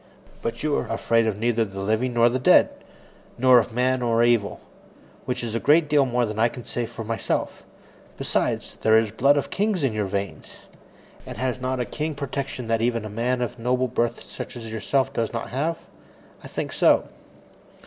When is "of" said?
1.27-1.37, 3.59-3.71, 9.37-9.51, 13.43-13.59